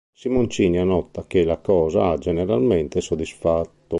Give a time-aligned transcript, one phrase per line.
[0.15, 3.77] Simoncini annota che "la cosa ha generalmente soddisfatto.